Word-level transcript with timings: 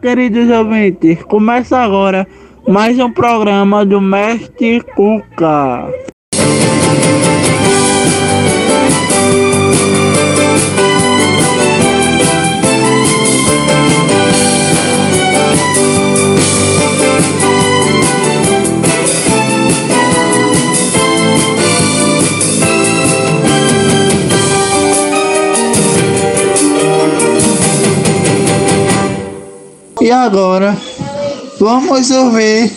queridos 0.00 0.50
ouvintes, 0.50 1.22
começa 1.24 1.78
agora 1.78 2.26
mais 2.68 2.98
um 2.98 3.10
programa 3.10 3.84
do 3.84 4.00
Mestre 4.00 4.80
Cuca. 4.94 5.88
E 30.06 30.10
agora 30.12 30.80
vamos 31.58 32.12
ouvir 32.12 32.72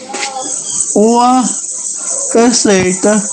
uma 0.95 1.43
receita 2.33 3.23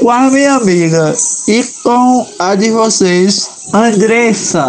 com 0.00 0.10
a 0.10 0.28
minha 0.30 0.54
amiga 0.54 1.14
e 1.46 1.62
com 1.84 2.26
a 2.40 2.56
de 2.56 2.72
vocês, 2.72 3.48
Andressa. 3.72 4.68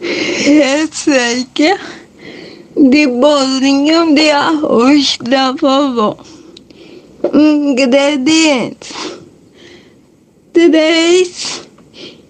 Receita 0.00 1.78
de 2.74 3.06
bolinho 3.08 4.14
de 4.14 4.30
arroz 4.30 5.18
da 5.20 5.52
vovó. 5.52 6.16
Ingredientes: 7.34 8.88
3 10.54 11.60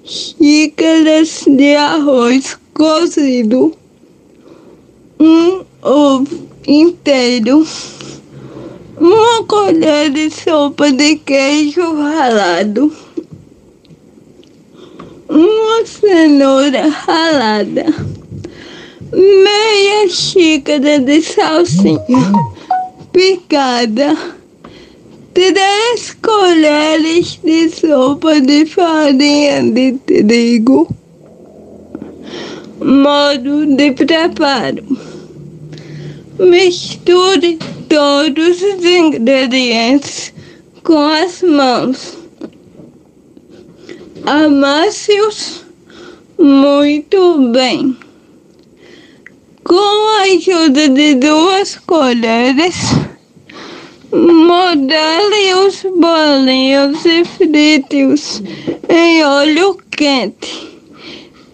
xícaras 0.05 1.45
de 1.47 1.77
arroz 1.77 2.59
cozido, 2.75 3.79
um 5.21 5.65
ovo 5.83 6.49
inteiro, 6.67 7.67
uma 9.01 9.45
colher 9.45 10.11
de 10.11 10.31
sopa 10.31 10.93
de 10.93 11.17
queijo 11.17 11.95
ralado, 11.97 12.93
uma 15.29 15.85
cenoura 15.85 16.89
ralada, 16.89 17.87
meia 19.13 20.09
xícara 20.09 21.01
de 21.01 21.23
salsinha 21.23 22.01
picada, 23.13 24.17
três 25.35 26.17
colheres 26.23 27.41
de 27.43 27.69
sopa 27.71 28.41
de 28.41 28.67
farinha 28.67 29.63
de 29.63 29.93
trigo. 30.07 30.89
Modo 32.81 33.67
de 33.67 33.93
preparo. 33.93 34.85
Misture 36.39 37.59
todos 37.89 38.63
os 38.63 38.85
ingredientes 38.85 40.33
com 40.85 40.99
as 41.09 41.43
mãos. 41.43 42.17
Amasse-os 44.25 45.65
muito 46.39 47.51
bem. 47.51 47.97
Com 49.65 50.09
a 50.21 50.23
ajuda 50.23 50.89
de 50.89 51.15
duas 51.17 51.77
colheres, 51.79 52.77
modele 54.13 55.55
os 55.67 55.83
bolinhos 55.97 57.05
e 57.05 57.25
frite-os 57.25 58.43
em 58.89 59.25
óleo 59.25 59.77
quente. 59.91 60.68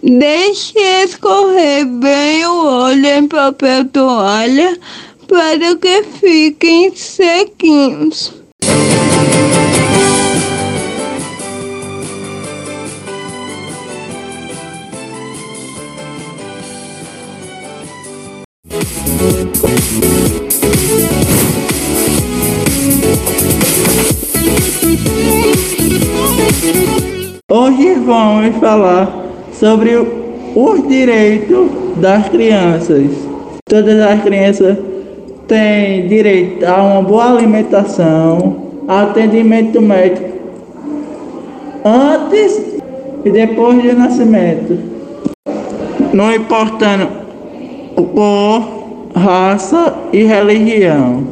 Deixe 0.07 0.79
escorrer 1.03 1.87
bem 1.87 2.45
o 2.45 2.67
óleo 2.67 3.07
em 3.07 3.27
papel 3.27 3.87
toalha 3.87 4.79
para 5.27 5.77
que 5.77 6.03
fiquem 6.21 6.95
sequinhos. 6.95 8.31
Hoje 27.49 27.95
vamos 27.95 28.55
falar 28.61 29.24
sobre 29.65 29.97
os 30.55 30.89
direitos 30.89 31.71
das 31.97 32.29
crianças. 32.29 33.07
Todas 33.65 33.99
as 33.99 34.23
crianças 34.23 34.77
têm 35.49 36.07
direito 36.07 36.67
a 36.67 36.83
uma 36.83 37.03
boa 37.03 37.31
alimentação, 37.31 38.57
atendimento 38.87 39.81
médico 39.81 40.29
antes 41.83 42.61
e 43.25 43.31
depois 43.31 43.83
do 43.83 43.95
nascimento, 43.95 44.79
não 46.13 46.31
importando 46.35 47.09
cor, 48.13 48.85
raça 49.17 49.95
e 50.13 50.25
religião. 50.25 51.27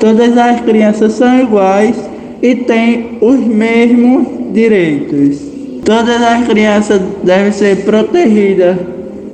Todas 0.00 0.36
as 0.36 0.60
crianças 0.62 1.12
são 1.12 1.42
iguais 1.42 1.96
e 2.42 2.56
têm 2.56 3.18
os 3.20 3.38
mesmos 3.38 4.26
direitos. 4.52 5.47
Todas 5.88 6.20
as 6.20 6.46
crianças 6.46 7.00
devem 7.24 7.50
ser 7.50 7.82
protegidas 7.86 8.76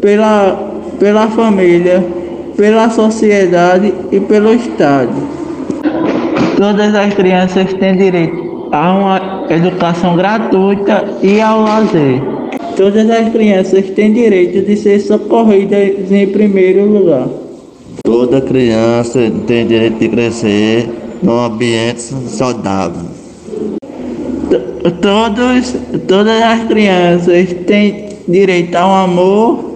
pela, 0.00 0.52
pela 1.00 1.26
família, 1.26 2.06
pela 2.56 2.88
sociedade 2.90 3.92
e 4.12 4.20
pelo 4.20 4.54
Estado. 4.54 5.10
Todas 6.56 6.94
as 6.94 7.12
crianças 7.12 7.74
têm 7.74 7.96
direito 7.96 8.68
a 8.70 8.94
uma 8.94 9.46
educação 9.50 10.14
gratuita 10.14 11.04
e 11.24 11.40
ao 11.40 11.62
lazer. 11.62 12.22
Todas 12.76 13.10
as 13.10 13.30
crianças 13.30 13.90
têm 13.90 14.12
direito 14.12 14.64
de 14.64 14.76
ser 14.76 15.00
socorridas 15.00 16.12
em 16.12 16.28
primeiro 16.28 16.84
lugar. 16.84 17.26
Toda 18.04 18.40
criança 18.40 19.18
tem 19.48 19.66
direito 19.66 19.98
de 19.98 20.08
crescer 20.08 20.88
num 21.20 21.46
ambiente 21.46 22.00
saudável. 22.28 23.10
Todos, 25.00 25.74
todas 26.06 26.42
as 26.42 26.64
crianças 26.64 27.52
têm 27.66 28.10
direito 28.28 28.74
ao 28.76 28.94
amor 28.94 29.74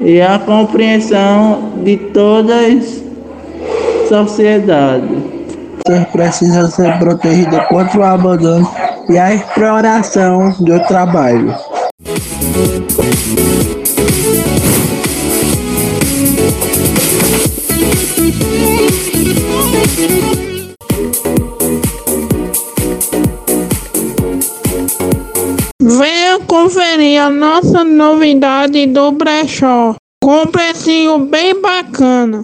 e 0.00 0.20
à 0.20 0.38
compreensão 0.38 1.72
de 1.84 1.96
todas 1.96 2.56
as 2.76 4.08
sociedades. 4.08 5.18
Vocês 5.86 6.06
precisam 6.08 6.70
ser 6.70 6.98
protegidas 6.98 7.66
contra 7.68 8.00
o 8.00 8.04
abandono 8.04 8.70
e 9.08 9.18
a 9.18 9.34
exploração 9.34 10.54
do 10.60 10.78
trabalho. 10.86 11.54
Conferir 26.70 27.20
a 27.20 27.28
nossa 27.28 27.82
novidade 27.82 28.86
do 28.86 29.10
brechó, 29.10 29.96
com 30.22 30.42
um 30.42 30.46
precinho 30.46 31.18
bem 31.18 31.60
bacana. 31.60 32.42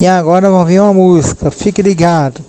E 0.00 0.06
agora 0.06 0.48
vamos 0.48 0.68
ver 0.68 0.80
uma 0.80 0.94
música, 0.94 1.50
fique 1.50 1.82
ligado. 1.82 2.40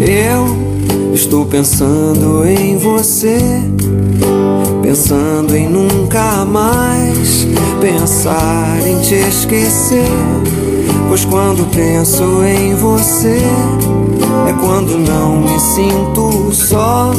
Eu 0.00 1.14
estou 1.14 1.44
pensando 1.44 2.46
em 2.46 2.78
você, 2.78 3.38
pensando 4.94 5.56
em 5.56 5.68
nunca 5.68 6.44
mais 6.44 7.48
pensar 7.80 8.78
em 8.86 9.00
te 9.00 9.16
esquecer. 9.16 10.06
Pois 11.08 11.24
quando 11.24 11.68
penso 11.74 12.22
em 12.44 12.76
você, 12.76 13.42
é 14.48 14.52
quando 14.60 14.96
não 14.96 15.40
me 15.40 15.58
sinto 15.58 16.52
só. 16.52 17.10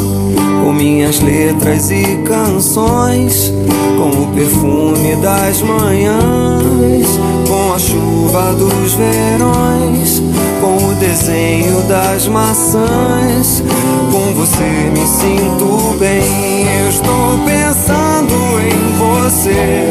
Minhas 0.87 1.19
letras 1.19 1.89
e 1.89 2.15
canções, 2.27 3.51
com 3.97 4.21
o 4.21 4.27
perfume 4.35 5.15
das 5.15 5.59
manhãs, 5.63 7.07
com 7.47 7.73
a 7.73 7.79
chuva 7.79 8.53
dos 8.53 8.93
verões, 8.93 10.21
com 10.61 10.77
o 10.85 10.93
desenho 10.99 11.81
das 11.87 12.27
maçãs. 12.27 13.63
Com 14.11 14.33
você 14.35 14.91
me 14.93 15.07
sinto 15.07 15.97
bem. 15.97 16.67
Eu 16.83 16.89
estou 16.89 17.39
pensando 17.43 18.35
em 18.61 18.77
você. 18.99 19.89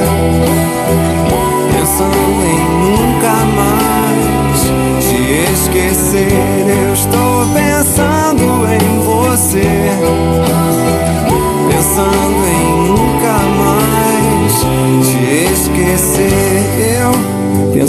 pensando 1.77 2.41
em 2.47 2.61
nunca 2.85 3.35
mais 3.57 4.61
te 5.03 5.53
esquecer. 5.53 6.54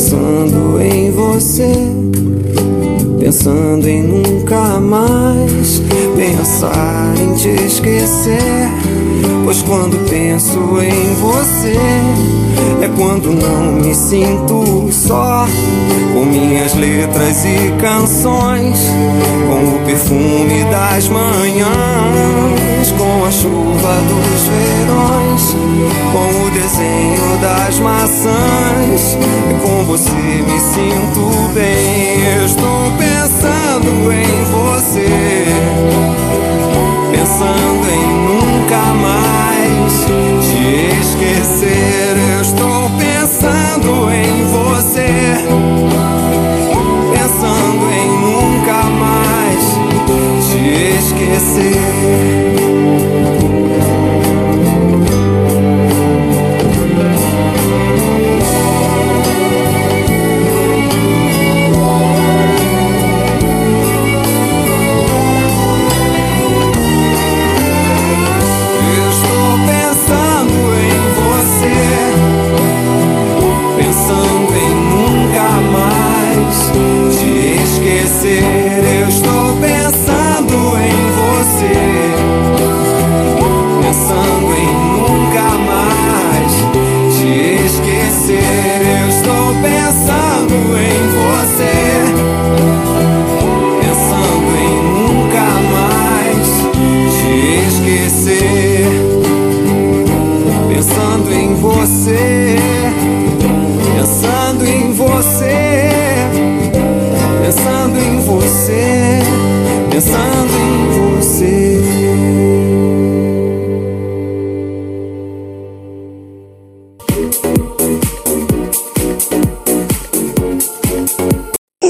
Pensando 0.05 0.79
em 0.79 1.09
você, 1.09 1.73
pensando 3.19 3.87
em 3.87 4.03
nunca 4.03 4.79
mais 4.79 5.81
pensar 6.15 7.15
em 7.19 7.33
te 7.33 7.49
esquecer. 7.65 8.69
Pois 9.43 9.63
quando 9.63 9.97
penso 10.07 10.59
em 10.79 11.13
você, 11.15 11.75
é 12.81 12.87
quando 12.95 13.31
não 13.31 13.73
me 13.73 13.93
sinto 13.93 14.89
só. 14.91 15.45
Com 16.13 16.25
minhas 16.25 16.73
letras 16.75 17.43
e 17.43 17.73
canções, 17.81 18.79
com 19.47 19.75
o 19.75 19.85
perfume 19.85 20.63
das 20.71 21.09
manhãs, 21.09 22.91
com 22.97 23.25
a 23.25 23.31
chuva 23.31 23.95
dos 24.07 24.41
verões, 24.47 25.55
com 26.13 26.45
o 26.45 26.51
desenho 26.51 27.37
das 27.41 27.79
maçãs. 27.79 29.17
E 29.49 29.53
com 29.61 29.83
você 29.85 30.11
me 30.11 30.59
sinto 30.59 31.53
bem. 31.53 32.45
Estou 32.45 32.91
pensando 32.97 34.11
em 34.13 34.43
você, 34.51 35.45
pensando 37.11 37.89
em 37.91 38.05
nunca 38.25 38.81
mais 39.01 40.14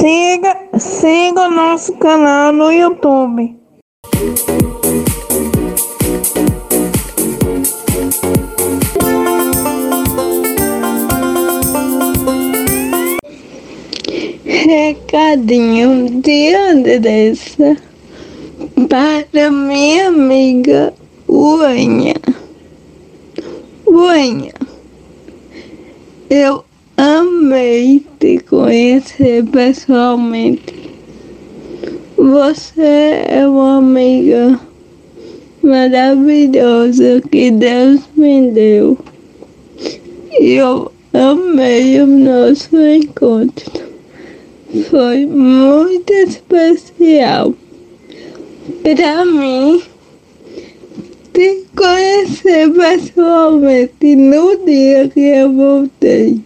Siga, 0.06 0.56
siga 0.78 1.48
o 1.48 1.50
nosso 1.50 1.94
canal 1.94 2.54
no 2.54 2.72
YouTube. 2.72 3.58
Recadinho 14.46 16.22
de 16.22 16.54
Andressa 16.54 17.76
para 18.88 19.50
minha 19.50 20.10
amiga 20.10 20.94
Uanha. 21.28 22.14
Uanha, 23.88 24.54
eu 26.30 26.65
amei 26.98 28.06
te 28.20 28.40
conhecer 28.40 29.44
pessoalmente. 29.46 30.92
Você 32.18 33.24
é 33.28 33.48
uma 33.48 33.78
amiga 33.78 34.60
maravilhosa 35.62 37.22
que 37.30 37.52
Deus 37.52 38.02
me 38.16 38.50
deu. 38.52 38.98
E 40.40 40.54
eu 40.54 40.92
amei 41.14 42.02
o 42.02 42.08
nosso 42.08 42.78
encontro. 42.78 43.72
Foi 44.90 45.26
muito 45.26 46.12
especial 46.12 47.54
para 48.82 49.26
mim 49.26 49.82
te 51.34 51.64
conhecer 51.76 52.72
pessoalmente 52.72 54.16
no 54.16 54.66
dia 54.66 55.10
que 55.10 55.20
eu 55.20 55.52
voltei 55.52 56.42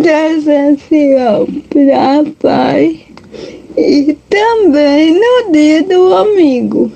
presencial 0.00 1.46
para 1.68 2.20
a 2.20 2.24
paz 2.40 2.98
e 3.76 4.16
também 4.30 5.12
no 5.12 5.52
dia 5.52 5.82
do 5.82 6.14
amigo. 6.14 6.90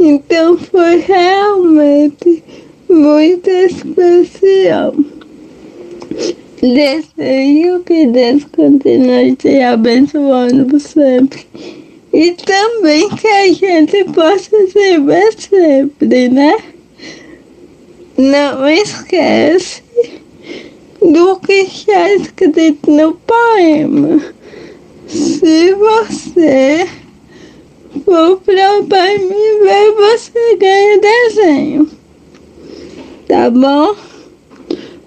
Então 0.00 0.58
foi 0.58 0.96
realmente 0.96 2.42
muito 2.88 3.48
especial. 3.48 4.94
Desejo 6.60 7.80
que 7.86 8.06
Deus 8.06 8.44
continue 8.46 9.36
te 9.36 9.60
abençoando 9.60 10.80
sempre. 10.80 11.46
E 12.12 12.32
também 12.32 13.08
que 13.10 13.26
a 13.28 13.52
gente 13.52 14.04
possa 14.12 14.66
se 14.66 14.98
ver 14.98 15.32
sempre, 15.38 16.28
né? 16.28 16.56
Não 18.18 18.68
esquece 18.68 19.82
do 21.10 21.36
que 21.40 21.52
está 21.52 22.12
escrito 22.14 22.90
no 22.90 23.14
poema. 23.14 24.22
Se 25.06 25.74
você 25.74 26.88
for 28.04 28.38
pra 28.38 28.82
pai 28.88 29.18
me 29.18 29.64
ver, 29.64 29.92
você 29.92 30.56
ganha 30.56 31.00
desenho. 31.00 31.88
Tá 33.26 33.50
bom? 33.50 33.96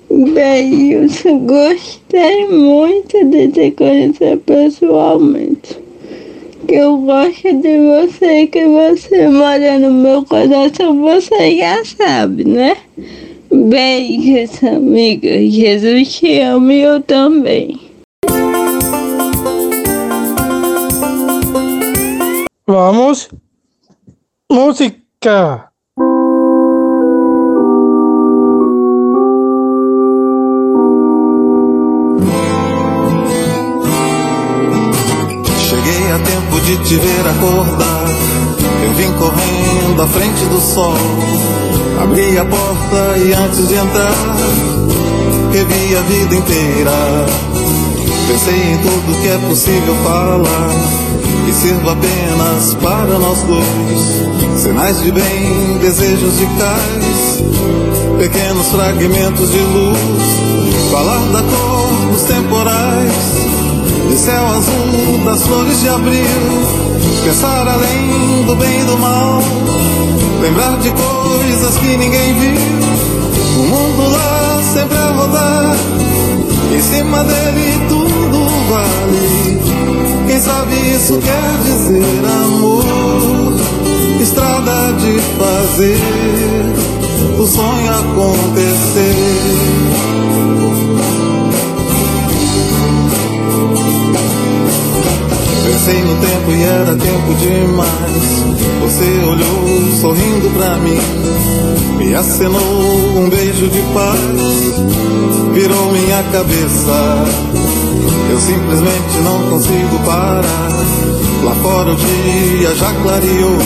Beijos. 0.10 1.24
Gostei 1.24 2.48
muito 2.48 3.26
de 3.26 3.48
te 3.50 3.72
conhecer 3.72 4.38
pessoalmente. 4.40 5.80
Que 6.68 6.76
eu 6.76 6.98
gosto 6.98 7.54
de 7.62 7.78
você 7.80 8.48
que 8.48 8.66
você 8.66 9.28
mora 9.30 9.80
no 9.80 9.92
meu 9.92 10.24
coração, 10.24 11.00
você 11.02 11.58
já 11.58 11.86
sabe, 11.86 12.44
né? 12.44 12.76
Beijos, 13.56 14.62
amiga. 14.64 15.30
Jesus 15.50 16.20
te 16.20 16.42
ama 16.42 16.74
e 16.74 16.82
eu 16.82 17.02
também. 17.02 17.80
Vamos. 22.68 23.30
Música. 24.52 25.70
Cheguei 35.62 36.12
a 36.12 36.20
tempo 36.20 36.60
de 36.66 36.78
te 36.84 36.96
ver 36.96 37.28
acordar. 37.28 38.06
Eu 38.84 38.94
vim 38.96 39.12
correndo 39.18 40.02
à 40.02 40.08
frente 40.08 40.46
do 40.46 40.60
sol. 40.60 40.94
Abri 42.02 42.38
a 42.38 42.46
porta 42.46 43.18
e 43.18 43.34
antes 43.34 43.68
de 43.68 43.76
entrar, 43.76 44.14
revi 45.52 45.96
a 45.96 46.02
vida 46.02 46.36
inteira. 46.36 47.26
Pensei 48.28 48.74
em 48.74 48.78
tudo 48.78 49.22
que 49.22 49.28
é 49.28 49.38
possível 49.48 49.96
falar. 50.04 50.72
E 51.48 51.54
sirvo 51.54 51.90
apenas 51.90 52.74
para 52.82 53.20
nós 53.20 53.40
dois. 53.44 54.62
Sinais 54.62 55.02
de 55.02 55.12
bem, 55.12 55.78
desejos 55.80 56.38
de 56.38 56.46
cais. 56.58 57.44
Pequenos 58.18 58.68
fragmentos 58.68 59.52
de 59.52 59.60
luz. 59.60 60.92
Falar 60.92 61.20
da 61.32 61.42
cor 61.42 61.76
longos 62.16 62.24
temporais, 62.24 63.12
de 64.10 64.18
céu 64.18 64.48
azul 64.48 65.26
das 65.26 65.42
flores 65.44 65.82
de 65.82 65.90
abril, 65.90 66.26
pensar 67.24 67.68
além 67.68 68.46
do 68.46 68.56
bem 68.56 68.82
e 68.82 68.84
do 68.86 68.98
mal, 68.98 69.42
lembrar 70.42 70.78
de 70.80 70.92
coisas 71.36 71.78
que 71.78 71.98
ninguém 71.98 72.34
viu, 72.36 72.56
o 73.60 73.64
mundo 73.68 74.10
lá 74.10 74.62
sempre 74.74 74.98
a 74.98 75.10
rodar, 75.12 75.76
em 76.74 76.82
cima 76.82 77.24
dele 77.24 77.88
tudo 77.90 78.48
vale. 78.70 79.60
Quem 80.28 80.40
sabe 80.40 80.76
isso 80.96 81.20
quer 81.20 81.58
dizer 81.66 82.26
amor, 82.44 83.54
estrada 84.22 84.94
de 84.94 85.20
fazer 85.38 86.00
o 87.38 87.46
sonho 87.46 87.92
acontecer. 87.92 89.06
Pensei 95.86 96.02
no 96.02 96.16
tempo 96.16 96.52
e 96.52 96.64
era 96.64 96.96
tempo 96.96 97.34
demais. 97.36 98.44
Você 98.82 99.04
olhou 99.24 100.02
sorrindo 100.02 100.50
pra 100.58 100.78
mim, 100.78 101.00
me 102.00 102.16
acenou 102.16 103.20
um 103.20 103.30
beijo 103.30 103.68
de 103.68 103.84
paz, 103.94 104.20
virou 105.54 105.92
minha 105.92 106.24
cabeça. 106.32 107.26
Eu 108.32 108.40
simplesmente 108.40 109.18
não 109.24 109.48
consigo 109.48 110.00
parar. 110.04 110.70
Lá 111.44 111.54
fora 111.62 111.92
o 111.92 111.96
dia 111.96 112.76
já 112.76 112.92
clareou, 113.04 113.60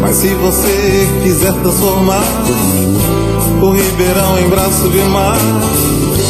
mas 0.00 0.16
se 0.16 0.34
você 0.34 1.08
quiser 1.22 1.52
transformar 1.62 2.24
o 3.62 3.70
Ribeirão 3.70 4.36
em 4.40 4.48
braço 4.48 4.88
de 4.88 5.02
mar, 5.02 5.38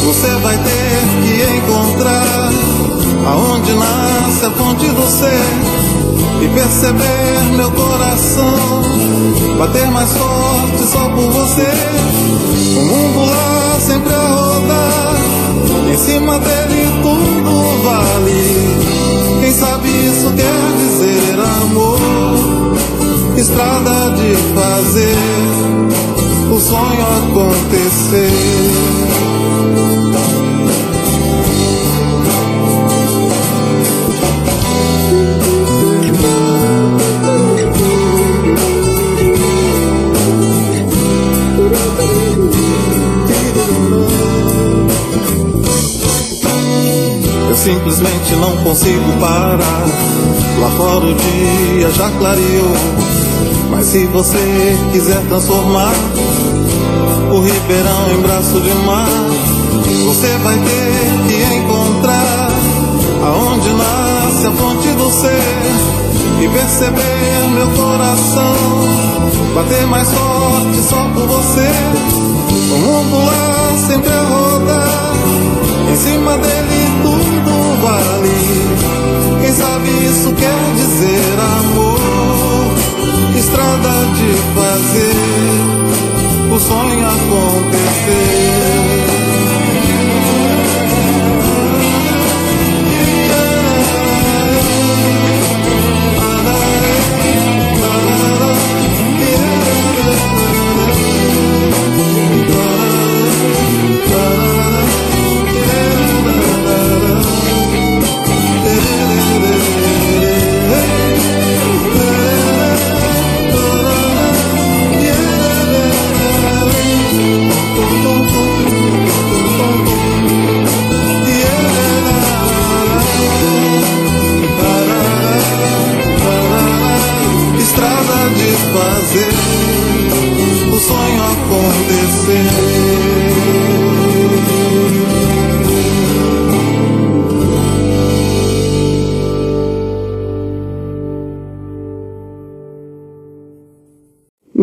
você 0.05 0.29
vai 0.43 0.57
ter 0.59 1.01
que 1.23 1.57
encontrar 1.57 2.50
aonde 3.25 3.73
nasce 3.73 4.45
a 4.45 4.51
fonte 4.51 4.87
do 4.87 5.07
ser 5.07 6.43
e 6.43 6.47
perceber 6.49 7.55
meu 7.55 7.71
coração 7.71 8.81
bater 9.57 9.91
mais 9.91 10.11
forte 10.13 10.83
só 10.91 11.09
por 11.09 11.29
você. 11.31 11.67
O 12.77 12.81
mundo 12.85 13.25
lá 13.29 13.77
sempre 13.79 14.13
a 14.13 14.27
rodar, 14.27 15.15
em 15.91 15.97
cima 15.97 16.39
dele 16.39 16.89
tudo 17.03 17.83
vale. 17.83 19.41
Quem 19.41 19.53
sabe 19.53 19.87
isso 19.89 20.31
quer 20.35 20.77
dizer 20.77 21.39
amor, 21.61 22.75
estrada 23.37 24.15
de 24.15 24.35
fazer 24.55 25.15
o 26.51 26.59
sonho 26.59 27.05
acontecer. 27.29 29.10
Consigo 48.71 49.11
parar. 49.19 49.85
Lá 50.61 50.69
fora 50.77 51.05
o 51.05 51.13
dia 51.13 51.91
já 51.91 52.09
clareou. 52.11 52.75
Mas 53.69 53.87
se 53.87 54.05
você 54.05 54.77
quiser 54.93 55.19
transformar 55.27 55.91
o 57.31 57.41
Ribeirão 57.41 58.11
em 58.13 58.21
braço 58.21 58.61
de 58.61 58.73
mar, 58.85 59.09
você 60.05 60.37
vai 60.37 60.57
ter 60.57 61.27
que 61.27 61.55
encontrar 61.55 62.49
aonde 63.23 63.69
nasce 63.73 64.47
a 64.47 64.51
fonte 64.51 64.87
do 64.89 65.11
ser 65.11 66.41
e 66.41 66.47
perceber 66.47 67.49
meu 67.53 67.67
coração 67.71 68.55
bater 69.53 69.85
mais 69.87 70.07
forte 70.09 70.77
só 70.87 71.03
por 71.13 71.27
você. 71.27 71.67
O 72.73 72.77
mundo 72.77 73.25
lá 73.25 73.75
sempre 73.85 74.13
a 74.13 74.23
rodar, 74.23 75.13
em 75.91 75.95
cima 75.97 76.37
dele 76.37 76.91
tudo 77.03 77.60
Quem 79.41 79.51
sabe 79.53 79.89
isso 79.89 80.31
quer 80.35 80.75
dizer 80.75 81.39
amor, 81.39 82.77
estrada 83.35 84.05
de 84.13 84.33
fazer 84.53 85.15
o 86.53 86.59
sonho 86.59 87.07
acontecer. 87.07 88.40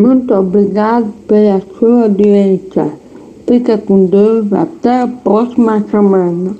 Muito 0.08 0.32
obrigado 0.32 1.12
pela 1.26 1.60
sua 1.78 2.04
audiência. 2.04 2.90
Fica 3.46 3.76
com 3.76 4.06
Deus. 4.06 4.50
Até 4.54 5.02
a 5.02 5.06
próxima 5.06 5.84
semana. 5.90 6.56